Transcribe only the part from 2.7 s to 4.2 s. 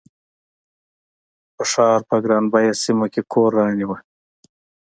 سیمه کې کور رانیوه.